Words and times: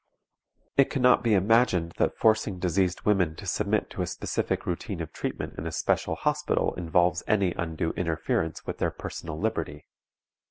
It 0.77 0.85
can 0.89 1.03
not 1.03 1.21
be 1.21 1.35
imagined 1.35 1.91
that 1.97 2.17
forcing 2.17 2.57
diseased 2.57 3.03
women 3.03 3.35
to 3.35 3.45
submit 3.45 3.91
to 3.91 4.01
a 4.01 4.07
specific 4.07 4.65
routine 4.65 4.99
of 4.99 5.13
treatment 5.13 5.59
in 5.59 5.67
a 5.67 5.71
special 5.71 6.15
hospital 6.15 6.73
involves 6.73 7.21
any 7.27 7.51
undue 7.53 7.91
interference 7.91 8.65
with 8.65 8.79
their 8.79 8.89
personal 8.89 9.39
liberty. 9.39 9.85